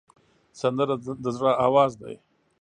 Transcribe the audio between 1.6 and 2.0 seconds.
آواز